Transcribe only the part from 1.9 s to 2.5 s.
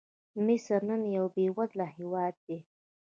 هېواد